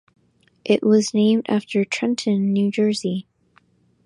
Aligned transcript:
It 0.65 0.81
was 0.81 1.13
named 1.13 1.45
after 1.47 1.85
Trenton, 1.85 2.51
New 2.51 2.71
Jersey. 2.71 3.27